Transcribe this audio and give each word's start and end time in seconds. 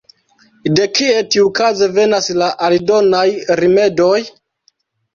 De 0.79 0.87
kie 0.99 1.19
tiukaze 1.35 1.91
venas 1.99 2.33
la 2.41 2.51
aldonaj 2.71 3.29
rimedoj? 3.65 4.21